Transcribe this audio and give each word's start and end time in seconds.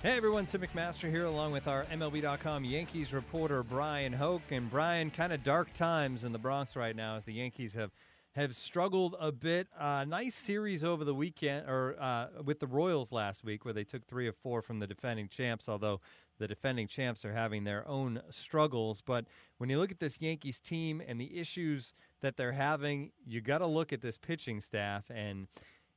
Hey 0.00 0.16
everyone, 0.16 0.46
Tim 0.46 0.60
McMaster 0.60 1.10
here, 1.10 1.24
along 1.24 1.50
with 1.50 1.66
our 1.66 1.84
MLB.com 1.86 2.64
Yankees 2.64 3.12
reporter 3.12 3.64
Brian 3.64 4.12
Hoch. 4.12 4.42
And 4.52 4.70
Brian, 4.70 5.10
kind 5.10 5.32
of 5.32 5.42
dark 5.42 5.72
times 5.72 6.22
in 6.22 6.30
the 6.30 6.38
Bronx 6.38 6.76
right 6.76 6.94
now 6.94 7.16
as 7.16 7.24
the 7.24 7.32
Yankees 7.32 7.72
have 7.72 7.90
have 8.36 8.54
struggled 8.54 9.16
a 9.18 9.32
bit. 9.32 9.66
Uh, 9.76 10.04
nice 10.06 10.36
series 10.36 10.84
over 10.84 11.04
the 11.04 11.16
weekend, 11.16 11.68
or 11.68 11.96
uh, 12.00 12.28
with 12.44 12.60
the 12.60 12.68
Royals 12.68 13.10
last 13.10 13.42
week, 13.42 13.64
where 13.64 13.74
they 13.74 13.82
took 13.82 14.06
three 14.06 14.28
of 14.28 14.36
four 14.36 14.62
from 14.62 14.78
the 14.78 14.86
defending 14.86 15.28
champs. 15.28 15.68
Although 15.68 16.00
the 16.38 16.46
defending 16.46 16.86
champs 16.86 17.24
are 17.24 17.34
having 17.34 17.64
their 17.64 17.86
own 17.88 18.22
struggles, 18.30 19.02
but 19.04 19.24
when 19.56 19.68
you 19.68 19.80
look 19.80 19.90
at 19.90 19.98
this 19.98 20.20
Yankees 20.20 20.60
team 20.60 21.02
and 21.04 21.20
the 21.20 21.40
issues 21.40 21.92
that 22.20 22.36
they're 22.36 22.52
having, 22.52 23.10
you 23.26 23.40
got 23.40 23.58
to 23.58 23.66
look 23.66 23.92
at 23.92 24.00
this 24.00 24.16
pitching 24.16 24.60
staff 24.60 25.10
and 25.10 25.48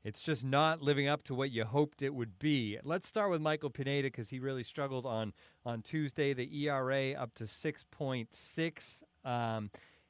it's 0.04 0.22
just 0.22 0.44
not 0.44 0.82
living 0.82 1.08
up 1.08 1.24
to 1.24 1.36
what 1.36 1.52
you 1.52 1.64
hoped 1.64 2.02
it 2.02 2.14
would 2.14 2.40
be. 2.40 2.80
Let's 2.84 3.08
start 3.08 3.30
with 3.30 3.42
Michael 3.42 3.70
Pineda 3.70 4.08
because 4.08 4.30
he 4.30 4.40
really 4.40 4.64
struggled 4.64 5.06
on 5.06 5.34
on 5.66 5.82
Tuesday. 5.82 6.34
The 6.34 6.50
ERA 6.66 7.14
up 7.14 7.34
to 7.36 7.48
six 7.48 7.86
point 7.92 8.34
six, 8.34 9.04
um, 9.24 9.70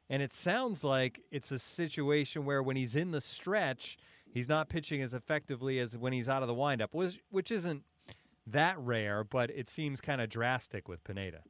and 0.09 0.21
it 0.21 0.33
sounds 0.33 0.83
like 0.83 1.21
it's 1.31 1.51
a 1.51 1.59
situation 1.59 2.45
where 2.45 2.63
when 2.63 2.77
he's 2.77 2.95
in 2.95 3.11
the 3.11 3.21
stretch, 3.21 3.97
he's 4.33 4.47
not 4.47 4.69
pitching 4.69 5.01
as 5.01 5.13
effectively 5.13 5.79
as 5.79 5.97
when 5.97 6.13
he's 6.13 6.29
out 6.29 6.41
of 6.41 6.47
the 6.47 6.53
windup, 6.53 6.93
which 6.93 7.19
which 7.29 7.51
isn't 7.51 7.83
that 8.47 8.77
rare, 8.79 9.23
but 9.23 9.49
it 9.51 9.69
seems 9.69 9.99
kind 9.99 10.21
of 10.21 10.29
drastic 10.29 10.87
with 10.87 11.03
Pineda. 11.03 11.41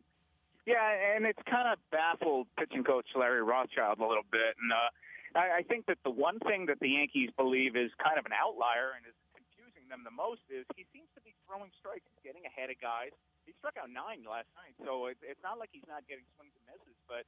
Yeah, 0.65 1.15
and 1.15 1.25
it's 1.25 1.41
kind 1.49 1.71
of 1.71 1.79
baffled 1.91 2.47
pitching 2.57 2.83
coach 2.83 3.05
Larry 3.15 3.43
Rothschild 3.43 3.99
a 3.99 4.07
little 4.07 4.25
bit, 4.31 4.55
and. 4.61 4.71
Uh, 4.71 4.89
I, 5.35 5.59
I 5.59 5.63
think 5.63 5.87
that 5.87 5.97
the 6.03 6.11
one 6.11 6.39
thing 6.43 6.67
that 6.67 6.79
the 6.79 6.89
Yankees 6.89 7.29
believe 7.35 7.75
is 7.75 7.91
kind 7.99 8.19
of 8.19 8.25
an 8.25 8.35
outlier 8.35 8.95
and 8.95 9.03
is 9.07 9.15
confusing 9.31 9.87
them 9.87 10.03
the 10.03 10.13
most 10.13 10.43
is 10.51 10.67
he 10.75 10.83
seems 10.91 11.07
to 11.15 11.21
be 11.23 11.35
throwing 11.47 11.71
strikes, 11.79 12.03
he's 12.11 12.23
getting 12.23 12.43
ahead 12.47 12.71
of 12.71 12.79
guys. 12.79 13.11
He 13.47 13.51
struck 13.57 13.75
out 13.75 13.89
nine 13.89 14.23
last 14.23 14.47
night, 14.53 14.77
so 14.85 15.09
it, 15.09 15.17
it's 15.25 15.41
not 15.41 15.57
like 15.57 15.73
he's 15.73 15.87
not 15.89 16.05
getting 16.05 16.23
swings 16.37 16.53
and 16.53 16.63
misses, 16.69 16.97
but 17.09 17.25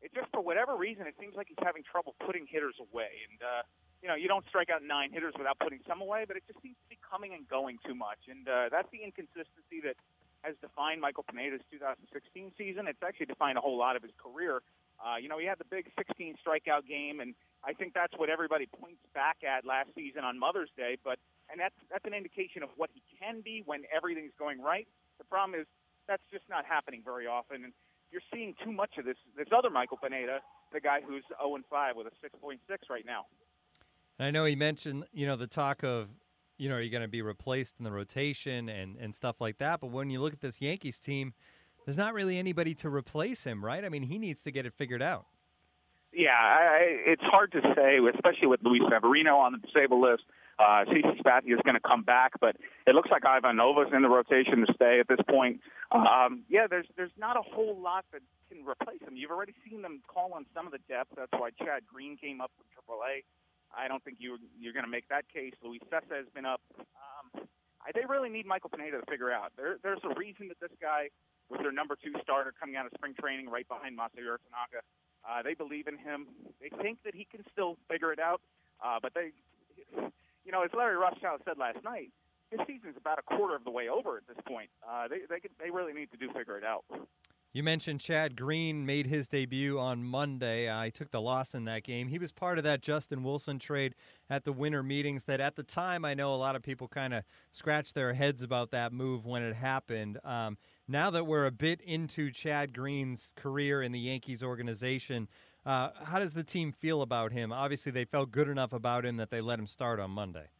it 0.00 0.10
just 0.16 0.32
for 0.32 0.40
whatever 0.40 0.74
reason 0.74 1.04
it 1.04 1.14
seems 1.20 1.36
like 1.36 1.52
he's 1.52 1.60
having 1.60 1.84
trouble 1.84 2.16
putting 2.24 2.48
hitters 2.48 2.80
away. 2.80 3.28
And 3.28 3.38
uh, 3.44 3.62
you 4.00 4.08
know, 4.08 4.16
you 4.16 4.26
don't 4.26 4.46
strike 4.48 4.72
out 4.72 4.80
nine 4.80 5.12
hitters 5.12 5.36
without 5.36 5.60
putting 5.60 5.84
some 5.84 6.00
away, 6.00 6.24
but 6.24 6.40
it 6.40 6.48
just 6.48 6.58
seems 6.64 6.80
to 6.80 6.88
be 6.88 6.96
coming 7.04 7.36
and 7.36 7.44
going 7.44 7.76
too 7.84 7.94
much, 7.94 8.24
and 8.26 8.48
uh, 8.48 8.72
that's 8.72 8.88
the 8.88 9.04
inconsistency 9.04 9.84
that 9.84 10.00
has 10.42 10.56
defined 10.64 11.00
Michael 11.00 11.24
Pineda's 11.28 11.60
2016 11.70 12.52
season. 12.56 12.88
It's 12.88 13.02
actually 13.04 13.26
defined 13.26 13.58
a 13.58 13.60
whole 13.60 13.76
lot 13.76 13.96
of 13.96 14.02
his 14.02 14.12
career. 14.16 14.64
Uh, 15.00 15.16
you 15.16 15.28
know, 15.28 15.38
he 15.38 15.46
had 15.46 15.58
the 15.58 15.64
big 15.64 15.88
16 15.96 16.36
strikeout 16.44 16.86
game, 16.86 17.20
and 17.20 17.34
I 17.64 17.72
think 17.72 17.94
that's 17.94 18.12
what 18.16 18.28
everybody 18.28 18.66
points 18.66 19.00
back 19.14 19.38
at 19.40 19.64
last 19.64 19.88
season 19.94 20.24
on 20.24 20.38
Mother's 20.38 20.70
Day. 20.76 20.96
But 21.02 21.18
and 21.50 21.58
that's 21.58 21.74
that's 21.90 22.04
an 22.04 22.14
indication 22.14 22.62
of 22.62 22.68
what 22.76 22.90
he 22.92 23.02
can 23.18 23.40
be 23.40 23.62
when 23.64 23.82
everything's 23.94 24.36
going 24.38 24.60
right. 24.60 24.86
The 25.18 25.24
problem 25.24 25.58
is 25.58 25.66
that's 26.06 26.22
just 26.30 26.44
not 26.48 26.64
happening 26.66 27.02
very 27.04 27.26
often, 27.26 27.64
and 27.64 27.72
you're 28.12 28.22
seeing 28.32 28.54
too 28.62 28.72
much 28.72 28.98
of 28.98 29.04
this. 29.04 29.16
This 29.36 29.48
other 29.56 29.70
Michael 29.70 29.96
Pineda, 29.96 30.40
the 30.72 30.80
guy 30.80 31.00
who's 31.00 31.24
0 31.40 31.54
and 31.54 31.64
5 31.70 31.96
with 31.96 32.06
a 32.06 32.10
6.6 32.26 32.58
right 32.90 33.06
now. 33.06 33.26
And 34.18 34.26
I 34.26 34.30
know 34.30 34.44
he 34.44 34.56
mentioned, 34.56 35.04
you 35.12 35.26
know, 35.26 35.36
the 35.36 35.46
talk 35.46 35.82
of, 35.82 36.08
you 36.58 36.68
know, 36.68 36.74
are 36.74 36.80
you 36.80 36.90
going 36.90 37.02
to 37.02 37.08
be 37.08 37.22
replaced 37.22 37.76
in 37.78 37.84
the 37.84 37.92
rotation 37.92 38.68
and 38.68 38.96
and 38.96 39.14
stuff 39.14 39.40
like 39.40 39.58
that. 39.58 39.80
But 39.80 39.90
when 39.90 40.10
you 40.10 40.20
look 40.20 40.32
at 40.32 40.40
this 40.40 40.60
Yankees 40.60 40.98
team 40.98 41.32
there's 41.90 41.98
not 41.98 42.14
really 42.14 42.38
anybody 42.38 42.72
to 42.72 42.88
replace 42.88 43.42
him, 43.42 43.64
right? 43.64 43.84
I 43.84 43.88
mean, 43.88 44.04
he 44.04 44.16
needs 44.16 44.42
to 44.42 44.52
get 44.52 44.64
it 44.64 44.72
figured 44.72 45.02
out. 45.02 45.26
Yeah, 46.12 46.38
I, 46.38 46.86
it's 47.04 47.22
hard 47.24 47.50
to 47.50 47.60
say, 47.74 47.98
especially 48.14 48.46
with 48.46 48.60
Luis 48.62 48.82
Severino 48.88 49.34
on 49.34 49.50
the 49.50 49.58
disabled 49.58 50.00
list. 50.00 50.22
Uh, 50.56 50.86
CC 50.86 51.18
Sabathia 51.18 51.54
is 51.54 51.58
going 51.64 51.74
to 51.74 51.82
come 51.82 52.04
back, 52.04 52.38
but 52.40 52.54
it 52.86 52.94
looks 52.94 53.10
like 53.10 53.24
Ivan 53.26 53.56
Nova's 53.56 53.90
in 53.92 54.02
the 54.02 54.08
rotation 54.08 54.64
to 54.64 54.72
stay 54.72 55.00
at 55.00 55.08
this 55.08 55.18
point. 55.28 55.62
Um, 55.90 56.44
yeah, 56.48 56.68
there's 56.70 56.86
there's 56.96 57.10
not 57.18 57.36
a 57.36 57.42
whole 57.42 57.76
lot 57.76 58.04
that 58.12 58.22
can 58.48 58.58
replace 58.64 59.02
him. 59.02 59.16
You've 59.16 59.32
already 59.32 59.54
seen 59.68 59.82
them 59.82 60.00
call 60.06 60.32
on 60.32 60.46
some 60.54 60.66
of 60.66 60.72
the 60.72 60.78
depth. 60.86 61.10
That's 61.16 61.32
why 61.32 61.50
Chad 61.58 61.82
Green 61.92 62.16
came 62.16 62.40
up 62.40 62.52
from 62.54 62.70
AAA. 62.70 63.26
I 63.76 63.88
don't 63.88 64.04
think 64.04 64.18
you 64.20 64.38
you're 64.60 64.74
going 64.74 64.86
to 64.86 64.90
make 64.90 65.08
that 65.08 65.24
case. 65.34 65.54
Luis 65.64 65.80
Cessa 65.90 66.14
has 66.14 66.30
been 66.36 66.46
up. 66.46 66.60
Um, 66.78 67.48
I, 67.82 67.90
they 67.92 68.06
really 68.08 68.28
need 68.28 68.46
Michael 68.46 68.70
Pineda 68.70 69.00
to 69.00 69.10
figure 69.10 69.32
out. 69.32 69.50
There, 69.56 69.78
there's 69.82 70.04
a 70.04 70.14
reason 70.14 70.46
that 70.48 70.60
this 70.60 70.70
guy 70.80 71.10
with 71.50 71.60
their 71.60 71.72
number 71.72 71.96
two 71.98 72.12
starter 72.22 72.54
coming 72.58 72.76
out 72.76 72.86
of 72.86 72.92
spring 72.94 73.14
training 73.18 73.48
right 73.50 73.66
behind 73.66 73.98
Masahiro 73.98 74.38
Tanaka. 74.46 74.86
Uh, 75.26 75.42
they 75.42 75.54
believe 75.54 75.86
in 75.86 75.98
him. 75.98 76.26
They 76.60 76.70
think 76.80 76.98
that 77.04 77.14
he 77.14 77.26
can 77.26 77.44
still 77.52 77.76
figure 77.90 78.12
it 78.12 78.18
out. 78.18 78.40
Uh, 78.80 78.98
but 79.02 79.12
they, 79.12 79.32
you 80.44 80.52
know, 80.52 80.62
as 80.62 80.70
Larry 80.72 80.96
Rothschild 80.96 81.42
said 81.44 81.58
last 81.58 81.84
night, 81.84 82.10
his 82.50 82.60
season's 82.66 82.96
about 82.96 83.18
a 83.18 83.22
quarter 83.22 83.54
of 83.54 83.64
the 83.64 83.70
way 83.70 83.88
over 83.88 84.16
at 84.16 84.26
this 84.26 84.38
point. 84.46 84.70
Uh, 84.82 85.06
they 85.06 85.20
they 85.28 85.38
could, 85.38 85.52
they 85.62 85.70
really 85.70 85.92
need 85.92 86.10
to 86.10 86.16
do 86.16 86.32
figure 86.32 86.56
it 86.56 86.64
out. 86.64 86.84
You 87.52 87.64
mentioned 87.64 88.00
Chad 88.00 88.36
Green 88.36 88.86
made 88.86 89.08
his 89.08 89.26
debut 89.26 89.76
on 89.76 90.04
Monday. 90.04 90.72
I 90.72 90.88
took 90.88 91.10
the 91.10 91.20
loss 91.20 91.52
in 91.52 91.64
that 91.64 91.82
game. 91.82 92.06
He 92.06 92.16
was 92.16 92.30
part 92.30 92.58
of 92.58 92.64
that 92.64 92.80
Justin 92.80 93.24
Wilson 93.24 93.58
trade 93.58 93.96
at 94.28 94.44
the 94.44 94.52
winter 94.52 94.84
meetings 94.84 95.24
that 95.24 95.40
at 95.40 95.56
the 95.56 95.64
time 95.64 96.04
I 96.04 96.14
know 96.14 96.32
a 96.32 96.36
lot 96.36 96.54
of 96.54 96.62
people 96.62 96.86
kind 96.86 97.12
of 97.12 97.24
scratched 97.50 97.96
their 97.96 98.14
heads 98.14 98.40
about 98.40 98.70
that 98.70 98.92
move 98.92 99.26
when 99.26 99.42
it 99.42 99.56
happened. 99.56 100.18
Um, 100.22 100.58
now 100.86 101.10
that 101.10 101.26
we're 101.26 101.44
a 101.44 101.50
bit 101.50 101.80
into 101.80 102.30
Chad 102.30 102.72
Green's 102.72 103.32
career 103.34 103.82
in 103.82 103.90
the 103.90 103.98
Yankees 103.98 104.44
organization, 104.44 105.26
uh, 105.66 105.90
how 106.04 106.20
does 106.20 106.34
the 106.34 106.44
team 106.44 106.70
feel 106.70 107.02
about 107.02 107.32
him? 107.32 107.52
Obviously, 107.52 107.90
they 107.90 108.04
felt 108.04 108.30
good 108.30 108.48
enough 108.48 108.72
about 108.72 109.04
him 109.04 109.16
that 109.16 109.30
they 109.30 109.40
let 109.40 109.58
him 109.58 109.66
start 109.66 109.98
on 109.98 110.12
Monday. 110.12 110.50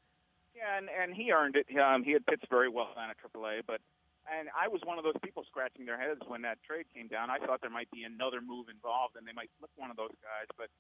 Yeah, 0.57 0.77
and, 0.77 0.89
and 0.89 1.15
he 1.15 1.31
earned 1.31 1.55
it. 1.55 1.69
Um, 1.79 2.03
he 2.03 2.11
had 2.11 2.27
pitched 2.27 2.49
very 2.51 2.69
well 2.69 2.89
down 2.97 3.11
at 3.11 3.17
AAA, 3.33 3.61
but– 3.65 3.81
and 4.31 4.49
I 4.55 4.69
was 4.69 4.81
one 4.87 4.97
of 4.97 5.05
those 5.05 5.19
people 5.23 5.43
scratching 5.51 5.85
their 5.85 5.99
heads 5.99 6.23
when 6.27 6.43
that 6.43 6.63
trade 6.63 6.87
came 6.95 7.09
down. 7.11 7.29
I 7.31 7.39
thought 7.43 7.61
there 7.61 7.71
might 7.71 7.91
be 7.91 8.05
another 8.05 8.41
move 8.41 8.71
involved, 8.71 9.19
and 9.19 9.27
they 9.27 9.35
might 9.35 9.51
flip 9.59 9.71
one 9.77 9.91
of 9.91 9.99
those 9.99 10.15
guys. 10.23 10.49
But 10.57 10.71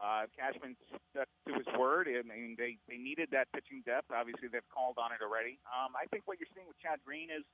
uh, 0.00 0.26
Cashman 0.34 0.74
stuck 1.12 1.28
to 1.46 1.52
his 1.54 1.68
word, 1.78 2.08
and, 2.08 2.30
and 2.32 2.56
they 2.56 2.80
they 2.88 2.96
needed 2.96 3.28
that 3.30 3.52
pitching 3.52 3.82
depth. 3.86 4.10
Obviously, 4.10 4.48
they've 4.48 4.66
called 4.72 4.96
on 4.98 5.12
it 5.12 5.20
already. 5.22 5.60
Um, 5.68 5.94
I 5.94 6.08
think 6.08 6.26
what 6.26 6.40
you're 6.40 6.50
seeing 6.56 6.66
with 6.66 6.80
Chad 6.80 6.98
Green 7.04 7.30
is 7.30 7.44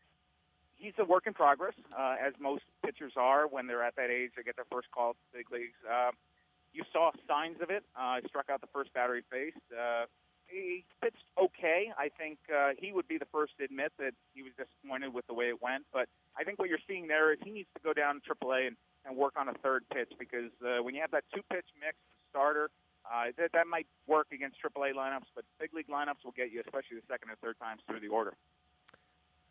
he's 0.81 0.97
a 0.99 1.05
work 1.05 1.27
in 1.27 1.35
progress, 1.35 1.75
uh, 1.93 2.17
as 2.17 2.33
most 2.41 2.65
pitchers 2.85 3.13
are 3.17 3.47
when 3.47 3.67
they're 3.67 3.85
at 3.85 3.97
that 3.97 4.09
age. 4.09 4.33
They 4.37 4.43
get 4.43 4.57
their 4.57 4.71
first 4.71 4.89
call 4.91 5.13
to 5.13 5.21
the 5.33 5.39
big 5.39 5.53
leagues. 5.53 5.77
Uh, 5.85 6.11
you 6.73 6.85
saw 6.93 7.11
signs 7.29 7.61
of 7.61 7.71
it. 7.71 7.85
Uh, 7.99 8.23
struck 8.27 8.49
out 8.49 8.61
the 8.61 8.73
first 8.73 8.93
batter 8.95 9.15
he 9.15 9.23
faced. 9.31 9.61
Uh, 9.69 10.07
he 10.51 10.85
pitched 11.03 11.25
okay. 11.39 11.93
I 11.97 12.09
think 12.09 12.39
uh, 12.53 12.71
he 12.79 12.93
would 12.93 13.09
be 13.09 13.19
the 13.19 13.27
first 13.33 13.57
to 13.59 13.65
admit 13.65 13.93
that 13.99 14.13
he 14.35 14.43
was 14.43 14.53
disappointed 14.57 15.15
with 15.15 15.27
the 15.27 15.35
way 15.35 15.47
it 15.47 15.63
went. 15.63 15.85
But 15.93 16.09
I 16.39 16.45
think 16.45 16.59
what 16.59 16.69
you're 16.69 16.83
seeing 16.89 17.07
there 17.07 17.33
is 17.33 17.39
he 17.45 17.51
needs 17.51 17.69
to 17.77 17.81
go 17.83 17.93
down 17.93 18.21
to 18.21 18.35
AAA 18.35 18.69
and, 18.69 18.77
and 19.07 19.17
work 19.17 19.35
on 19.37 19.49
a 19.49 19.55
third 19.55 19.85
pitch 19.93 20.13
because 20.19 20.51
uh, 20.65 20.83
when 20.83 20.95
you 20.95 21.01
have 21.01 21.11
that 21.13 21.25
two 21.35 21.43
pitch 21.51 21.67
mix 21.81 21.97
starter, 22.31 22.71
uh, 23.05 23.33
that, 23.39 23.51
that 23.53 23.67
might 23.67 23.87
work 24.07 24.29
against 24.33 24.57
AAA 24.63 24.93
lineups, 24.95 25.31
but 25.35 25.45
big 25.59 25.73
league 25.73 25.89
lineups 25.89 26.25
will 26.25 26.33
get 26.37 26.53
you, 26.53 26.61
especially 26.61 26.97
the 26.97 27.07
second 27.09 27.31
or 27.31 27.37
third 27.43 27.59
times 27.59 27.81
through 27.87 28.01
the 28.01 28.09
order. 28.09 28.35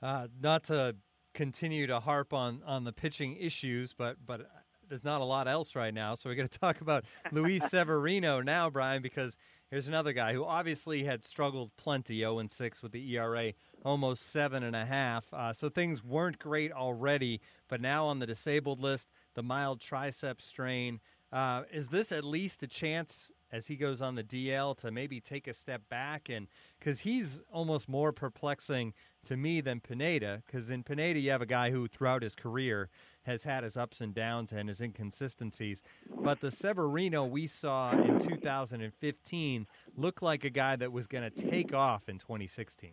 Uh, 0.01 0.27
not 0.39 0.63
to 0.65 0.95
continue 1.33 1.87
to 1.87 1.99
harp 1.99 2.33
on, 2.33 2.61
on 2.65 2.83
the 2.83 2.93
pitching 2.93 3.35
issues, 3.37 3.93
but 3.93 4.17
but 4.25 4.49
there's 4.87 5.03
not 5.03 5.21
a 5.21 5.23
lot 5.23 5.47
else 5.47 5.75
right 5.75 5.93
now. 5.93 6.15
So 6.15 6.29
we're 6.29 6.35
going 6.35 6.47
to 6.47 6.59
talk 6.59 6.81
about 6.81 7.05
Luis 7.31 7.63
Severino 7.69 8.41
now, 8.41 8.69
Brian, 8.69 9.01
because 9.01 9.37
Here's 9.69 9.87
another 9.87 10.13
guy 10.13 10.33
who 10.33 10.45
obviously 10.45 11.03
had 11.03 11.23
struggled 11.23 11.77
plenty, 11.77 12.21
0 12.21 12.43
6 12.47 12.81
with 12.81 12.91
the 12.91 13.15
ERA, 13.15 13.53
almost 13.85 14.31
seven 14.31 14.63
and 14.63 14.75
a 14.75 14.83
half. 14.83 15.31
Uh, 15.31 15.53
so 15.53 15.69
things 15.69 16.03
weren't 16.03 16.39
great 16.39 16.71
already, 16.71 17.39
but 17.67 17.79
now 17.79 18.07
on 18.07 18.17
the 18.17 18.25
disabled 18.25 18.79
list, 18.79 19.09
the 19.35 19.43
mild 19.43 19.79
tricep 19.79 20.41
strain. 20.41 20.99
Uh, 21.31 21.63
is 21.71 21.89
this 21.89 22.11
at 22.11 22.23
least 22.23 22.63
a 22.63 22.67
chance 22.67 23.31
as 23.51 23.67
he 23.67 23.75
goes 23.75 24.01
on 24.01 24.15
the 24.15 24.23
DL 24.23 24.77
to 24.77 24.91
maybe 24.91 25.19
take 25.19 25.47
a 25.47 25.53
step 25.53 25.81
back 25.89 26.29
and 26.29 26.47
because 26.79 27.01
he's 27.01 27.41
almost 27.51 27.89
more 27.89 28.11
perplexing 28.11 28.93
to 29.23 29.35
me 29.35 29.61
than 29.61 29.79
Pineda 29.79 30.43
because 30.45 30.69
in 30.69 30.83
Pineda 30.83 31.19
you 31.19 31.31
have 31.31 31.41
a 31.41 31.47
guy 31.47 31.71
who 31.71 31.87
throughout 31.87 32.21
his 32.21 32.35
career 32.35 32.89
has 33.23 33.43
had 33.43 33.63
his 33.63 33.77
ups 33.77 34.01
and 34.01 34.13
downs 34.13 34.51
and 34.51 34.69
his 34.69 34.81
inconsistencies. 34.81 35.81
But 36.09 36.41
the 36.41 36.51
Severino 36.51 37.25
we 37.25 37.47
saw 37.47 37.91
in 37.91 38.19
2015 38.19 39.67
looked 39.95 40.21
like 40.21 40.43
a 40.43 40.49
guy 40.49 40.75
that 40.75 40.91
was 40.91 41.07
going 41.07 41.29
to 41.29 41.49
take 41.49 41.73
off 41.73 42.09
in 42.09 42.17
2016. 42.17 42.91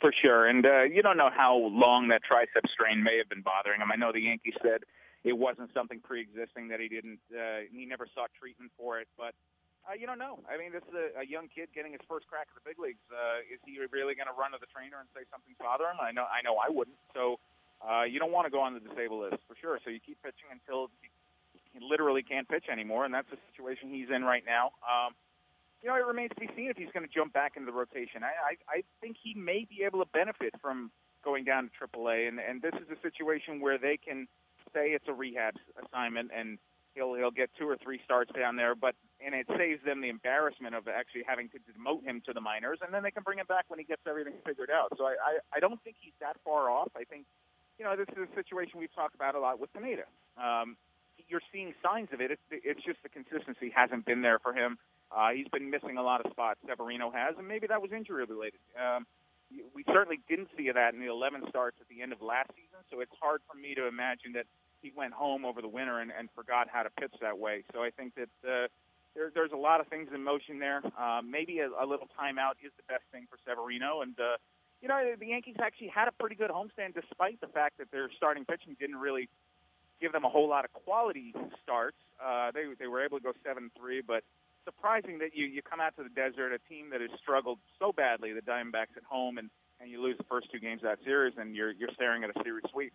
For 0.00 0.12
sure, 0.12 0.46
and 0.46 0.64
uh, 0.64 0.82
you 0.82 1.02
don't 1.02 1.16
know 1.16 1.30
how 1.34 1.56
long 1.56 2.08
that 2.08 2.20
tricep 2.22 2.68
strain 2.72 3.02
may 3.02 3.18
have 3.18 3.28
been 3.28 3.42
bothering 3.42 3.80
him. 3.80 3.90
I 3.92 3.96
know 3.96 4.12
the 4.12 4.20
Yankees 4.20 4.54
said 4.62 4.82
it 5.24 5.32
wasn't 5.32 5.70
something 5.74 6.00
pre-existing 6.00 6.68
that 6.68 6.78
he 6.78 6.88
didn't, 6.88 7.18
uh, 7.34 7.66
he 7.72 7.84
never 7.84 8.06
sought 8.14 8.30
treatment 8.38 8.70
for 8.76 9.00
it, 9.00 9.08
but 9.16 9.34
uh, 9.88 9.96
you 9.96 10.04
don't 10.04 10.20
know. 10.20 10.36
I 10.44 10.60
mean, 10.60 10.68
this 10.68 10.84
is 10.84 10.92
a, 10.92 11.24
a 11.24 11.24
young 11.24 11.48
kid 11.48 11.72
getting 11.72 11.96
his 11.96 12.04
first 12.04 12.28
crack 12.28 12.52
at 12.52 12.56
the 12.60 12.64
big 12.64 12.76
leagues. 12.76 13.00
Uh, 13.08 13.40
is 13.48 13.56
he 13.64 13.80
really 13.88 14.12
going 14.12 14.28
to 14.28 14.36
run 14.36 14.52
to 14.52 14.60
the 14.60 14.68
trainer 14.68 15.00
and 15.00 15.08
say 15.16 15.24
something's 15.32 15.56
bothering 15.56 15.96
him? 15.96 16.04
I 16.04 16.12
know, 16.12 16.28
I 16.28 16.44
know, 16.44 16.60
I 16.60 16.68
wouldn't. 16.68 17.00
So 17.16 17.40
uh, 17.80 18.04
you 18.04 18.20
don't 18.20 18.30
want 18.30 18.44
to 18.44 18.52
go 18.52 18.60
on 18.60 18.76
the 18.76 18.84
disabled 18.84 19.32
list 19.32 19.40
for 19.48 19.56
sure. 19.56 19.80
So 19.80 19.88
you 19.88 19.98
keep 20.04 20.20
pitching 20.20 20.52
until 20.52 20.92
he 21.72 21.80
literally 21.80 22.20
can't 22.20 22.44
pitch 22.44 22.68
anymore, 22.68 23.08
and 23.08 23.12
that's 23.16 23.32
the 23.32 23.40
situation 23.48 23.88
he's 23.88 24.12
in 24.12 24.28
right 24.28 24.44
now. 24.44 24.76
Um, 24.84 25.16
you 25.80 25.88
know, 25.88 25.96
it 25.96 26.04
remains 26.04 26.36
to 26.36 26.40
be 26.40 26.52
seen 26.52 26.68
if 26.68 26.76
he's 26.76 26.92
going 26.92 27.06
to 27.06 27.12
jump 27.12 27.32
back 27.32 27.56
into 27.56 27.70
the 27.70 27.76
rotation. 27.76 28.20
I, 28.20 28.52
I, 28.52 28.52
I 28.68 28.78
think 29.00 29.16
he 29.16 29.32
may 29.32 29.64
be 29.64 29.88
able 29.88 30.04
to 30.04 30.10
benefit 30.12 30.52
from 30.60 30.90
going 31.24 31.44
down 31.44 31.70
to 31.70 31.72
AAA, 31.80 32.28
and, 32.28 32.40
and 32.40 32.60
this 32.60 32.74
is 32.76 32.90
a 32.90 33.00
situation 33.00 33.60
where 33.60 33.78
they 33.78 33.96
can 33.96 34.28
say 34.74 34.92
it's 34.92 35.06
a 35.08 35.14
rehab 35.14 35.54
assignment 35.80 36.30
and 36.36 36.58
he'll 36.98 37.14
he'll 37.14 37.30
get 37.30 37.50
two 37.54 37.70
or 37.70 37.78
three 37.78 38.00
starts 38.04 38.30
down 38.34 38.56
there, 38.58 38.74
but 38.74 38.98
and 39.24 39.34
it 39.34 39.46
saves 39.56 39.78
them 39.86 40.02
the 40.02 40.10
embarrassment 40.10 40.74
of 40.74 40.90
actually 40.90 41.22
having 41.22 41.48
to 41.54 41.58
demote 41.62 42.02
him 42.02 42.20
to 42.26 42.32
the 42.34 42.42
minors, 42.42 42.78
and 42.82 42.92
then 42.92 43.02
they 43.02 43.14
can 43.14 43.22
bring 43.22 43.38
him 43.38 43.46
back 43.46 43.64
when 43.68 43.78
he 43.78 43.86
gets 43.86 44.02
everything 44.06 44.34
figured 44.44 44.70
out. 44.70 44.92
So 44.98 45.06
I 45.06 45.14
I, 45.22 45.32
I 45.56 45.58
don't 45.60 45.78
think 45.86 45.96
he's 46.02 46.18
that 46.20 46.36
far 46.44 46.68
off. 46.68 46.90
I 46.98 47.04
think 47.04 47.24
you 47.78 47.86
know 47.86 47.94
this 47.94 48.10
is 48.10 48.26
a 48.26 48.34
situation 48.34 48.82
we've 48.82 48.94
talked 48.94 49.14
about 49.14 49.38
a 49.38 49.40
lot 49.40 49.62
with 49.62 49.72
Pineda. 49.72 50.10
Um, 50.36 50.76
you're 51.28 51.44
seeing 51.52 51.74
signs 51.82 52.08
of 52.12 52.20
it. 52.20 52.30
It's, 52.30 52.42
it's 52.50 52.82
just 52.82 52.98
the 53.02 53.08
consistency 53.08 53.70
hasn't 53.74 54.06
been 54.06 54.22
there 54.22 54.38
for 54.38 54.52
him. 54.54 54.78
Uh, 55.10 55.30
he's 55.30 55.48
been 55.48 55.70
missing 55.70 55.96
a 55.96 56.02
lot 56.02 56.24
of 56.24 56.30
spots. 56.30 56.60
Severino 56.68 57.10
has, 57.10 57.34
and 57.38 57.46
maybe 57.46 57.66
that 57.66 57.80
was 57.80 57.92
injury 57.92 58.24
related. 58.24 58.60
Um, 58.76 59.06
we 59.74 59.84
certainly 59.88 60.20
didn't 60.28 60.48
see 60.56 60.70
that 60.70 60.92
in 60.92 61.00
the 61.00 61.08
11 61.08 61.44
starts 61.48 61.76
at 61.80 61.88
the 61.88 62.02
end 62.02 62.12
of 62.12 62.20
last 62.20 62.50
season, 62.52 62.84
so 62.90 63.00
it's 63.00 63.12
hard 63.20 63.40
for 63.48 63.56
me 63.56 63.74
to 63.74 63.88
imagine 63.88 64.32
that 64.34 64.44
he 64.82 64.92
went 64.96 65.12
home 65.12 65.44
over 65.44 65.60
the 65.60 65.68
winter 65.68 66.00
and, 66.00 66.12
and 66.16 66.28
forgot 66.34 66.68
how 66.72 66.82
to 66.82 66.90
pitch 66.90 67.14
that 67.20 67.38
way. 67.38 67.64
So 67.72 67.82
I 67.82 67.90
think 67.90 68.14
that 68.14 68.30
uh, 68.46 68.68
there, 69.14 69.30
there's 69.34 69.52
a 69.52 69.56
lot 69.56 69.80
of 69.80 69.88
things 69.88 70.08
in 70.14 70.22
motion 70.22 70.58
there. 70.58 70.82
Uh, 70.98 71.20
maybe 71.22 71.58
a, 71.58 71.68
a 71.68 71.86
little 71.86 72.08
timeout 72.18 72.58
is 72.64 72.72
the 72.76 72.86
best 72.88 73.04
thing 73.12 73.26
for 73.30 73.38
Severino. 73.48 74.02
And, 74.02 74.18
uh, 74.18 74.36
you 74.80 74.88
know, 74.88 75.14
the 75.18 75.26
Yankees 75.26 75.56
actually 75.60 75.88
had 75.88 76.08
a 76.08 76.12
pretty 76.12 76.36
good 76.36 76.50
homestand 76.50 76.94
despite 76.94 77.40
the 77.40 77.48
fact 77.48 77.78
that 77.78 77.90
their 77.90 78.08
starting 78.16 78.44
pitching 78.44 78.76
didn't 78.78 78.96
really 78.96 79.28
give 80.00 80.12
them 80.12 80.24
a 80.24 80.28
whole 80.28 80.48
lot 80.48 80.64
of 80.64 80.72
quality 80.72 81.34
starts. 81.62 81.96
Uh, 82.24 82.52
they, 82.52 82.64
they 82.78 82.86
were 82.86 83.04
able 83.04 83.18
to 83.18 83.24
go 83.24 83.32
7 83.44 83.70
3, 83.76 84.02
but 84.06 84.22
surprising 84.64 85.18
that 85.18 85.34
you, 85.34 85.46
you 85.46 85.62
come 85.62 85.80
out 85.80 85.96
to 85.96 86.04
the 86.04 86.10
desert, 86.10 86.52
a 86.52 86.58
team 86.68 86.90
that 86.90 87.00
has 87.00 87.10
struggled 87.20 87.58
so 87.78 87.92
badly, 87.92 88.32
the 88.32 88.42
Diamondbacks 88.42 88.94
at 88.96 89.02
home, 89.08 89.38
and, 89.38 89.50
and 89.80 89.90
you 89.90 90.00
lose 90.00 90.16
the 90.18 90.24
first 90.24 90.52
two 90.52 90.60
games 90.60 90.82
of 90.82 90.90
that 90.90 90.98
series, 91.04 91.34
and 91.38 91.56
you're, 91.56 91.72
you're 91.72 91.90
staring 91.94 92.22
at 92.22 92.30
a 92.30 92.42
series 92.44 92.64
sweep 92.70 92.92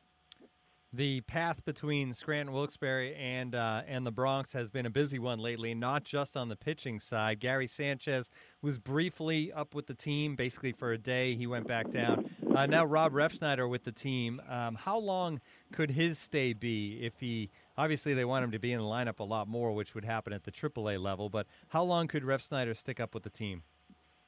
the 0.93 1.21
path 1.21 1.65
between 1.65 2.13
Scranton 2.13 2.53
Wilkes-Barre 2.53 3.15
and 3.15 3.55
uh, 3.55 3.81
and 3.87 4.05
the 4.05 4.11
Bronx 4.11 4.53
has 4.53 4.69
been 4.69 4.85
a 4.85 4.91
busy 4.91 5.17
one 5.17 5.39
lately, 5.39 5.73
not 5.73 6.03
just 6.03 6.37
on 6.37 6.49
the 6.49 6.55
pitching 6.55 6.99
side. 6.99 7.39
Gary 7.39 7.65
Sanchez 7.65 8.29
was 8.61 8.77
briefly 8.77 9.51
up 9.51 9.73
with 9.73 9.87
the 9.87 9.95
team, 9.95 10.35
basically 10.35 10.71
for 10.71 10.91
a 10.91 10.97
day. 10.99 11.35
He 11.35 11.47
went 11.47 11.67
back 11.67 11.89
down. 11.89 12.29
Uh, 12.55 12.67
now 12.67 12.85
Rob 12.85 13.11
Refsnyder 13.11 13.67
with 13.67 13.83
the 13.85 13.91
team. 13.91 14.39
Um, 14.47 14.75
how 14.75 14.99
long 14.99 15.41
could 15.71 15.91
his 15.91 16.19
stay 16.19 16.53
be 16.53 16.99
if 17.01 17.19
he? 17.19 17.49
Obviously, 17.75 18.13
they 18.13 18.25
want 18.25 18.43
him 18.43 18.51
to 18.51 18.59
be 18.59 18.71
in 18.71 18.79
the 18.79 18.85
lineup 18.85 19.19
a 19.19 19.23
lot 19.23 19.47
more, 19.47 19.71
which 19.71 19.95
would 19.95 20.05
happen 20.05 20.31
at 20.31 20.43
the 20.43 20.51
AAA 20.51 21.01
level. 21.01 21.27
But 21.27 21.47
how 21.69 21.81
long 21.81 22.07
could 22.07 22.21
Refsnyder 22.21 22.77
stick 22.77 22.99
up 22.99 23.15
with 23.15 23.23
the 23.23 23.31
team? 23.31 23.63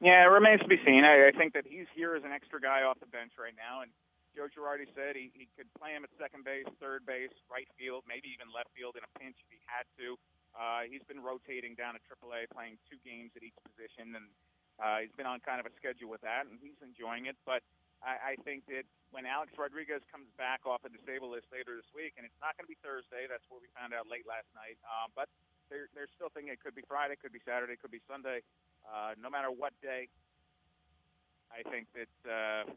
Yeah, 0.00 0.24
it 0.24 0.30
remains 0.30 0.60
to 0.60 0.68
be 0.68 0.80
seen. 0.84 1.04
I, 1.04 1.28
I 1.28 1.38
think 1.38 1.54
that 1.54 1.64
he's 1.64 1.86
here 1.94 2.16
as 2.16 2.24
an 2.24 2.32
extra 2.32 2.60
guy 2.60 2.82
off 2.82 2.98
the 2.98 3.06
bench 3.06 3.32
right 3.38 3.54
now, 3.56 3.82
and 3.82 3.90
Joe 4.36 4.52
Girardi 4.52 4.84
said 4.92 5.16
he, 5.16 5.32
he 5.32 5.48
could 5.56 5.72
play 5.80 5.96
him 5.96 6.04
at 6.04 6.12
second 6.20 6.44
base, 6.44 6.68
third 6.76 7.08
base, 7.08 7.32
right 7.48 7.64
field, 7.80 8.04
maybe 8.04 8.28
even 8.28 8.52
left 8.52 8.68
field 8.76 9.00
in 9.00 9.02
a 9.02 9.12
pinch 9.16 9.40
if 9.40 9.48
he 9.48 9.56
had 9.64 9.88
to. 9.96 10.20
Uh, 10.52 10.84
he's 10.84 11.00
been 11.08 11.24
rotating 11.24 11.72
down 11.72 11.96
at 11.96 12.04
AAA, 12.04 12.52
playing 12.52 12.76
two 12.84 13.00
games 13.00 13.32
at 13.32 13.40
each 13.40 13.56
position, 13.64 14.12
and 14.12 14.28
uh, 14.76 15.00
he's 15.00 15.16
been 15.16 15.24
on 15.24 15.40
kind 15.40 15.56
of 15.56 15.64
a 15.64 15.72
schedule 15.80 16.12
with 16.12 16.20
that, 16.20 16.44
and 16.44 16.60
he's 16.60 16.76
enjoying 16.84 17.24
it. 17.24 17.36
But 17.48 17.64
I, 18.04 18.36
I 18.36 18.44
think 18.44 18.68
that 18.68 18.84
when 19.08 19.24
Alex 19.24 19.56
Rodriguez 19.56 20.04
comes 20.12 20.28
back 20.36 20.68
off 20.68 20.84
a 20.84 20.92
disabled 20.92 21.32
list 21.32 21.48
later 21.48 21.72
this 21.72 21.88
week, 21.96 22.20
and 22.20 22.28
it's 22.28 22.36
not 22.44 22.52
going 22.60 22.68
to 22.68 22.72
be 22.72 22.80
Thursday, 22.84 23.24
that's 23.24 23.44
what 23.48 23.64
we 23.64 23.72
found 23.72 23.96
out 23.96 24.04
late 24.04 24.28
last 24.28 24.48
night. 24.52 24.76
Um, 24.84 25.16
but 25.16 25.32
they're, 25.72 25.88
they're 25.96 26.12
still 26.12 26.28
thinking 26.28 26.52
it 26.52 26.60
could 26.60 26.76
be 26.76 26.84
Friday, 26.84 27.16
could 27.16 27.32
be 27.32 27.40
Saturday, 27.44 27.80
could 27.80 27.92
be 27.92 28.04
Sunday. 28.04 28.44
Uh, 28.84 29.16
no 29.16 29.32
matter 29.32 29.48
what 29.48 29.72
day, 29.80 30.12
I 31.48 31.64
think 31.72 31.88
that 31.96 32.12
uh, 32.28 32.68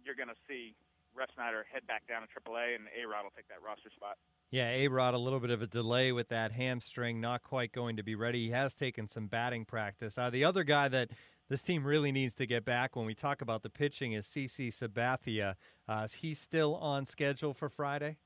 you're 0.00 0.16
going 0.16 0.32
to 0.32 0.40
see 0.48 0.72
Refsnyder 1.16 1.62
head 1.70 1.86
back 1.86 2.06
down 2.08 2.22
to 2.22 2.28
AAA, 2.28 2.74
and 2.74 2.84
A 2.98 3.06
Rod 3.06 3.24
will 3.24 3.32
take 3.36 3.48
that 3.48 3.62
roster 3.64 3.90
spot. 3.94 4.16
Yeah, 4.50 4.68
A 4.70 4.88
Rod, 4.88 5.14
a 5.14 5.18
little 5.18 5.40
bit 5.40 5.50
of 5.50 5.62
a 5.62 5.66
delay 5.66 6.12
with 6.12 6.28
that 6.28 6.52
hamstring, 6.52 7.20
not 7.20 7.42
quite 7.42 7.72
going 7.72 7.96
to 7.96 8.02
be 8.02 8.14
ready. 8.14 8.46
He 8.46 8.50
has 8.50 8.74
taken 8.74 9.08
some 9.08 9.26
batting 9.26 9.64
practice. 9.64 10.18
Uh, 10.18 10.30
the 10.30 10.44
other 10.44 10.64
guy 10.64 10.88
that 10.88 11.10
this 11.48 11.62
team 11.62 11.84
really 11.84 12.12
needs 12.12 12.34
to 12.36 12.46
get 12.46 12.64
back 12.64 12.96
when 12.96 13.06
we 13.06 13.14
talk 13.14 13.42
about 13.42 13.62
the 13.62 13.70
pitching 13.70 14.12
is 14.12 14.26
CC 14.26 14.68
Sabathia. 14.68 15.54
Uh, 15.88 16.02
is 16.04 16.14
he 16.14 16.34
still 16.34 16.76
on 16.76 17.06
schedule 17.06 17.54
for 17.54 17.68
Friday? 17.68 18.16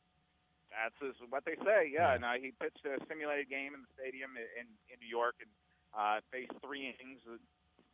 That's 0.71 1.15
what 1.31 1.45
they 1.45 1.57
say, 1.65 1.91
yeah. 1.93 2.11
yeah. 2.11 2.15
And 2.15 2.25
uh, 2.25 2.33
he 2.41 2.53
pitched 2.61 2.85
a 2.85 3.03
simulated 3.09 3.49
game 3.49 3.75
in 3.75 3.81
the 3.83 3.91
stadium 3.97 4.37
in, 4.37 4.67
in 4.93 5.01
New 5.01 5.09
York 5.09 5.37
and 5.41 5.51
uh, 5.97 6.21
faced 6.31 6.53
three 6.63 6.93
innings 6.93 7.23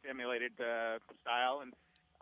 simulated 0.05 0.53
uh, 0.61 0.99
style. 1.23 1.61
And 1.63 1.73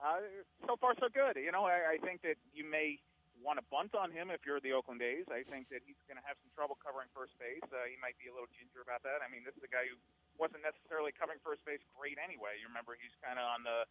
uh, 0.00 0.24
so 0.66 0.76
far, 0.80 0.96
so 0.96 1.12
good. 1.12 1.36
You 1.36 1.52
know, 1.52 1.68
I, 1.68 1.94
I 1.94 1.96
think 2.00 2.24
that 2.24 2.40
you 2.56 2.64
may 2.64 2.98
want 3.40 3.56
to 3.56 3.64
bunt 3.72 3.96
on 3.96 4.12
him 4.12 4.28
if 4.28 4.44
you're 4.44 4.60
the 4.60 4.72
Oakland 4.76 5.00
A's. 5.00 5.24
I 5.32 5.44
think 5.48 5.72
that 5.72 5.80
he's 5.84 5.96
going 6.04 6.20
to 6.20 6.26
have 6.28 6.36
some 6.44 6.52
trouble 6.52 6.76
covering 6.80 7.08
first 7.16 7.32
base. 7.40 7.64
Uh, 7.72 7.88
he 7.88 7.96
might 8.00 8.16
be 8.20 8.28
a 8.28 8.34
little 8.34 8.48
ginger 8.52 8.84
about 8.84 9.00
that. 9.08 9.24
I 9.24 9.28
mean, 9.32 9.44
this 9.44 9.56
is 9.56 9.64
a 9.64 9.72
guy 9.72 9.88
who 9.88 9.96
wasn't 10.36 10.64
necessarily 10.64 11.12
covering 11.12 11.40
first 11.40 11.64
base 11.64 11.80
great 11.96 12.20
anyway. 12.20 12.60
You 12.60 12.68
remember 12.68 12.96
he's 12.96 13.12
kind 13.24 13.40
of 13.40 13.44
on 13.48 13.64
the 13.64 13.88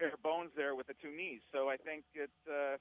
bare 0.00 0.16
bones 0.24 0.52
there 0.56 0.72
with 0.72 0.88
the 0.88 0.96
two 1.00 1.12
knees. 1.12 1.44
So 1.52 1.68
I 1.68 1.76
think 1.76 2.04
it 2.16 2.32
uh, 2.48 2.80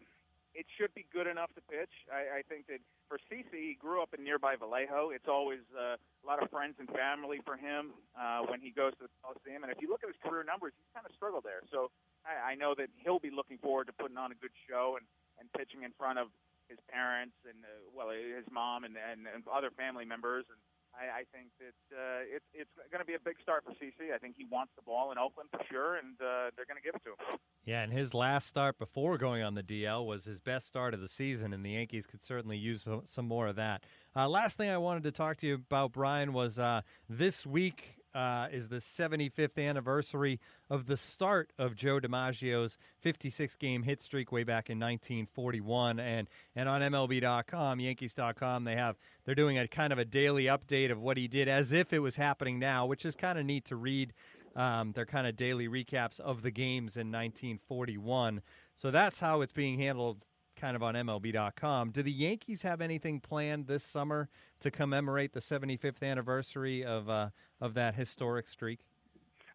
it 0.56 0.66
should 0.74 0.94
be 0.96 1.06
good 1.14 1.28
enough 1.28 1.54
to 1.54 1.62
pitch. 1.70 1.92
I, 2.10 2.40
I 2.40 2.42
think 2.48 2.66
that 2.68 2.80
for 3.06 3.22
CC, 3.30 3.52
he 3.52 3.78
grew 3.78 4.02
up 4.02 4.16
in 4.18 4.24
nearby 4.24 4.56
Vallejo. 4.56 5.12
It's 5.14 5.28
always 5.28 5.62
uh, 5.76 5.96
a 6.00 6.26
lot 6.26 6.42
of 6.42 6.50
friends 6.50 6.76
and 6.80 6.90
family 6.90 7.40
for 7.46 7.56
him 7.56 7.94
uh, 8.18 8.42
when 8.50 8.60
he 8.60 8.72
goes 8.72 8.98
to 8.98 9.06
the 9.06 9.14
Coliseum. 9.22 9.64
And 9.64 9.72
if 9.72 9.78
you 9.80 9.88
look 9.88 10.02
at 10.02 10.10
his 10.10 10.18
career 10.18 10.42
numbers, 10.42 10.74
he's 10.76 10.90
kind 10.98 11.06
of 11.06 11.14
struggled 11.14 11.46
there. 11.46 11.62
So 11.70 11.92
I, 12.28 12.52
I 12.52 12.56
know 12.56 12.76
that 12.76 12.90
he'll 13.00 13.24
be 13.24 13.32
looking 13.32 13.58
forward 13.58 13.88
to 13.88 13.94
putting 13.94 14.18
on 14.18 14.32
a 14.32 14.36
good 14.36 14.54
show 14.68 15.00
and, 15.00 15.08
and 15.40 15.48
pitching 15.56 15.84
in 15.84 15.96
front 15.98 16.20
of 16.20 16.28
his 16.68 16.78
parents 16.92 17.40
and 17.48 17.64
uh, 17.64 17.88
well 17.96 18.12
his 18.12 18.44
mom 18.52 18.84
and, 18.84 19.00
and, 19.00 19.24
and 19.32 19.44
other 19.48 19.72
family 19.72 20.04
members 20.04 20.44
and 20.52 20.60
I, 20.98 21.20
I 21.20 21.24
think 21.32 21.50
that 21.60 21.78
uh, 21.96 22.36
it, 22.36 22.42
it's 22.54 22.72
going 22.92 23.00
to 23.00 23.06
be 23.06 23.14
a 23.14 23.20
big 23.20 23.36
start 23.42 23.64
for 23.64 23.72
CC. 23.72 24.14
I 24.14 24.18
think 24.18 24.36
he 24.38 24.46
wants 24.46 24.74
the 24.76 24.82
ball 24.82 25.12
in 25.12 25.18
Oakland 25.18 25.50
for 25.52 25.62
sure, 25.70 25.96
and 25.96 26.16
uh, 26.20 26.50
they're 26.56 26.66
going 26.66 26.78
to 26.78 26.84
give 26.84 26.96
it 26.96 27.04
to 27.06 27.12
him. 27.12 27.40
Yeah, 27.66 27.84
and 27.84 27.94
his 27.94 28.14
last 28.14 28.48
start 28.48 28.80
before 28.80 29.18
going 29.18 29.44
on 29.44 29.56
the 29.56 29.64
DL 29.64 30.06
was 30.06 30.26
his 30.26 30.42
best 30.42 30.68
start 30.68 30.94
of 30.94 31.02
the 31.02 31.08
season, 31.08 31.54
and 31.54 31.64
the 31.64 31.72
Yankees 31.72 32.08
could 32.08 32.24
certainly 32.24 32.58
use 32.58 32.86
some 33.10 33.28
more 33.28 33.48
of 33.48 33.56
that. 33.58 33.84
Uh, 34.16 34.28
last 34.28 34.58
thing 34.58 34.70
I 34.70 34.78
wanted 34.78 35.04
to 35.04 35.12
talk 35.12 35.38
to 35.38 35.48
you 35.48 35.56
about, 35.56 35.92
Brian, 35.92 36.34
was 36.34 36.58
uh, 36.58 36.82
this 37.10 37.46
week 37.46 37.97
uh, 38.18 38.48
is 38.52 38.68
the 38.70 38.78
75th 38.78 39.64
anniversary 39.64 40.40
of 40.72 40.88
the 40.88 40.98
start 40.98 41.54
of 41.60 41.76
Joe 41.76 42.00
DiMaggio's 42.00 42.76
56 43.00 43.56
game 43.58 43.84
hit 43.84 44.02
streak 44.02 44.32
way 44.32 44.44
back 44.44 44.72
in 44.72 44.80
1941. 44.80 46.00
And, 46.00 46.28
and 46.56 46.68
on 46.68 46.82
MLB.com, 46.82 47.80
Yankees.com, 47.80 48.64
they 48.64 48.76
have, 48.76 48.96
they're 49.24 49.36
doing 49.36 49.60
a 49.60 49.68
kind 49.68 49.94
of 49.94 50.00
a 50.00 50.06
daily 50.06 50.46
update 50.46 50.92
of 50.92 51.00
what 51.00 51.18
he 51.18 51.28
did 51.28 51.48
as 51.48 51.72
if 51.72 51.94
it 51.94 52.00
was 52.00 52.16
happening 52.16 52.58
now, 52.58 52.88
which 52.88 53.06
is 53.06 53.16
kind 53.16 53.38
of 53.38 53.46
neat 53.46 53.66
to 53.66 53.76
read. 53.76 54.14
Um, 54.56 54.94
their 54.94 55.06
kind 55.06 55.28
of 55.28 55.36
daily 55.36 55.68
recaps 55.68 56.20
of 56.20 56.42
the 56.42 56.50
games 56.50 56.98
in 56.98 57.12
1941. 57.12 58.42
So 58.76 58.90
that's 58.90 59.20
how 59.20 59.42
it's 59.42 59.52
being 59.52 59.78
handled 59.78 60.26
kind 60.58 60.76
of 60.76 60.84
on 60.84 60.96
MLB.com. 60.96 61.92
Do 61.92 62.04
the 62.04 62.12
Yankees 62.12 62.64
have 62.64 62.82
anything 62.82 63.20
planned 63.20 63.68
this 63.68 63.84
summer 63.84 64.30
to 64.60 64.72
commemorate 64.72 65.34
the 65.34 65.40
75th 65.40 66.04
anniversary 66.04 66.84
of 66.84 67.10
uh, 67.10 67.30
of 67.62 67.74
that 67.76 67.96
historic 67.96 68.48
streak? 68.48 68.80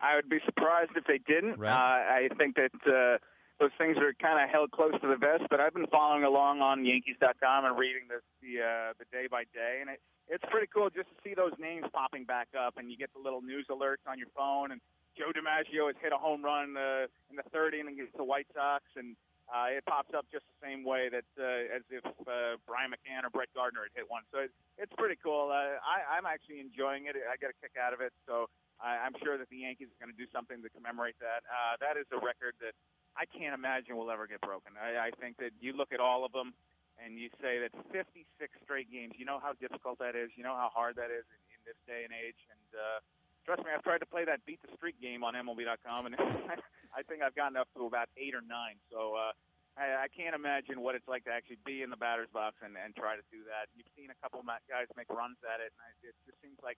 I 0.00 0.16
would 0.16 0.28
be 0.28 0.38
surprised 0.44 0.92
if 0.96 1.04
they 1.04 1.18
didn't. 1.18 1.58
Right. 1.58 1.70
Uh, 1.70 2.26
I 2.26 2.28
think 2.36 2.56
that 2.56 2.72
uh, 2.86 3.18
those 3.60 3.70
things 3.78 3.96
are 3.98 4.12
kind 4.20 4.42
of 4.42 4.50
held 4.50 4.70
close 4.72 4.92
to 5.00 5.06
the 5.06 5.16
vest. 5.16 5.44
But 5.50 5.60
I've 5.60 5.74
been 5.74 5.86
following 5.86 6.24
along 6.24 6.60
on 6.60 6.84
Yankees.com 6.84 7.64
and 7.64 7.78
reading 7.78 8.08
the 8.08 8.18
the, 8.40 8.62
uh, 8.62 8.92
the 8.98 9.04
day 9.12 9.26
by 9.30 9.44
day, 9.54 9.78
and 9.80 9.90
it, 9.90 10.00
it's 10.28 10.44
pretty 10.50 10.68
cool 10.72 10.90
just 10.90 11.08
to 11.10 11.16
see 11.22 11.34
those 11.34 11.52
names 11.58 11.84
popping 11.92 12.24
back 12.24 12.48
up, 12.58 12.74
and 12.78 12.90
you 12.90 12.96
get 12.96 13.12
the 13.12 13.20
little 13.20 13.42
news 13.42 13.66
alerts 13.70 14.06
on 14.06 14.18
your 14.18 14.28
phone 14.36 14.72
and. 14.72 14.80
Joe 15.12 15.28
DiMaggio 15.28 15.88
has 15.88 15.96
hit 16.00 16.10
a 16.10 16.16
home 16.16 16.42
run 16.42 16.74
uh, 16.74 17.04
in 17.28 17.36
the 17.36 17.42
third 17.52 17.74
inning 17.74 18.00
against 18.00 18.16
the 18.16 18.24
White 18.24 18.46
Sox, 18.56 18.82
and 18.96 19.14
uh, 19.52 19.68
it 19.68 19.84
pops 19.84 20.16
up 20.16 20.24
just 20.32 20.48
the 20.48 20.58
same 20.64 20.80
way 20.80 21.12
that 21.12 21.28
uh, 21.36 21.76
as 21.76 21.84
if 21.92 22.00
uh, 22.24 22.56
Brian 22.64 22.88
McCann 22.88 23.28
or 23.28 23.30
Brett 23.30 23.52
Gardner 23.52 23.84
had 23.84 23.92
hit 23.92 24.08
one. 24.08 24.24
So 24.32 24.48
it, 24.48 24.50
it's 24.80 24.92
pretty 24.96 25.20
cool. 25.20 25.52
Uh, 25.52 25.76
I, 25.84 26.16
I'm 26.16 26.24
actually 26.24 26.64
enjoying 26.64 27.04
it. 27.04 27.20
I 27.20 27.36
get 27.36 27.52
a 27.52 27.56
kick 27.60 27.76
out 27.76 27.92
of 27.92 28.00
it. 28.00 28.16
So 28.24 28.48
I, 28.80 29.04
I'm 29.04 29.12
sure 29.20 29.36
that 29.36 29.52
the 29.52 29.60
Yankees 29.60 29.92
are 29.92 30.00
going 30.00 30.08
to 30.08 30.16
do 30.16 30.24
something 30.32 30.64
to 30.64 30.72
commemorate 30.72 31.20
that. 31.20 31.44
Uh, 31.44 31.76
that 31.84 32.00
is 32.00 32.08
a 32.16 32.18
record 32.24 32.56
that 32.64 32.72
I 33.12 33.28
can't 33.28 33.52
imagine 33.52 34.00
will 34.00 34.08
ever 34.08 34.24
get 34.24 34.40
broken. 34.40 34.72
I, 34.80 35.08
I 35.08 35.20
think 35.20 35.36
that 35.44 35.52
you 35.60 35.76
look 35.76 35.92
at 35.92 36.00
all 36.00 36.24
of 36.24 36.32
them 36.32 36.56
and 36.96 37.20
you 37.20 37.28
say 37.44 37.60
that 37.60 37.76
56 37.92 38.24
straight 38.64 38.88
games. 38.88 39.20
You 39.20 39.28
know 39.28 39.36
how 39.36 39.52
difficult 39.60 40.00
that 40.00 40.16
is. 40.16 40.32
You 40.32 40.48
know 40.48 40.56
how 40.56 40.72
hard 40.72 40.96
that 40.96 41.12
is 41.12 41.28
in, 41.28 41.40
in 41.52 41.60
this 41.68 41.76
day 41.84 42.08
and 42.08 42.12
age. 42.16 42.40
And 42.48 42.68
uh, 42.72 42.98
trust 43.44 43.62
me, 43.64 43.70
I've 43.74 43.82
tried 43.82 44.02
to 44.02 44.08
play 44.08 44.24
that 44.24 44.44
beat 44.46 44.60
the 44.62 44.70
streak 44.76 45.00
game 45.00 45.22
on 45.24 45.34
MLB.com, 45.34 46.06
and 46.06 46.14
I 46.96 47.02
think 47.06 47.22
I've 47.22 47.34
gotten 47.34 47.56
up 47.56 47.68
to 47.76 47.86
about 47.86 48.08
eight 48.16 48.34
or 48.34 48.42
nine. 48.42 48.78
So 48.90 49.16
uh, 49.18 49.32
I, 49.76 50.06
I 50.06 50.08
can't 50.12 50.34
imagine 50.34 50.80
what 50.80 50.94
it's 50.94 51.08
like 51.08 51.24
to 51.24 51.32
actually 51.32 51.58
be 51.64 51.82
in 51.82 51.90
the 51.90 51.96
batter's 51.96 52.30
box 52.32 52.56
and, 52.60 52.76
and 52.76 52.94
try 52.94 53.16
to 53.16 53.24
do 53.32 53.42
that. 53.48 53.72
You've 53.74 53.90
seen 53.96 54.12
a 54.12 54.18
couple 54.20 54.40
of 54.40 54.46
guys 54.68 54.86
make 54.96 55.08
runs 55.08 55.40
at 55.42 55.60
it, 55.64 55.72
and 55.72 55.92
it 56.04 56.14
just 56.28 56.38
seems 56.44 56.58
like 56.62 56.76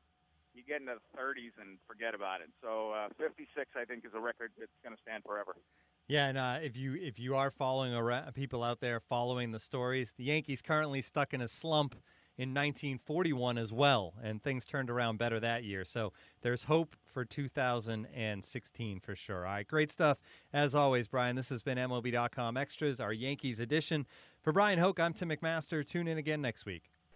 you 0.54 0.62
get 0.62 0.80
into 0.80 0.94
the 0.94 1.08
30s 1.18 1.58
and 1.58 1.78
forget 1.86 2.14
about 2.14 2.40
it. 2.40 2.48
So 2.62 2.94
uh, 2.94 3.08
56, 3.18 3.50
I 3.74 3.84
think, 3.84 4.06
is 4.06 4.14
a 4.14 4.20
record 4.20 4.52
that's 4.58 4.70
going 4.82 4.94
to 4.94 5.02
stand 5.02 5.24
forever. 5.26 5.58
Yeah, 6.06 6.26
and 6.26 6.38
uh, 6.38 6.58
if 6.62 6.76
you 6.76 6.94
if 6.94 7.18
you 7.18 7.34
are 7.34 7.50
following 7.50 7.94
around, 7.94 8.30
people 8.34 8.62
out 8.62 8.80
there 8.80 9.00
following 9.00 9.52
the 9.52 9.58
stories, 9.58 10.12
the 10.16 10.24
Yankees 10.24 10.60
currently 10.60 11.00
stuck 11.00 11.32
in 11.32 11.40
a 11.40 11.48
slump 11.48 11.94
in 12.36 12.50
1941 12.50 13.58
as 13.58 13.72
well, 13.72 14.14
and 14.22 14.42
things 14.42 14.64
turned 14.64 14.90
around 14.90 15.18
better 15.18 15.38
that 15.40 15.64
year. 15.64 15.84
So 15.84 16.12
there's 16.42 16.64
hope 16.64 16.96
for 17.04 17.24
2016 17.24 19.00
for 19.00 19.14
sure. 19.14 19.46
All 19.46 19.52
right, 19.52 19.66
great 19.66 19.92
stuff 19.92 20.18
as 20.52 20.74
always, 20.74 21.08
Brian. 21.08 21.36
This 21.36 21.48
has 21.50 21.62
been 21.62 21.78
MLB.com 21.78 22.56
Extras, 22.56 23.00
our 23.00 23.12
Yankees 23.12 23.60
edition. 23.60 24.06
For 24.42 24.52
Brian 24.52 24.78
Hoch, 24.78 24.98
I'm 25.00 25.14
Tim 25.14 25.30
McMaster. 25.30 25.86
Tune 25.86 26.08
in 26.08 26.18
again 26.18 26.42
next 26.42 26.66
week. 26.66 26.93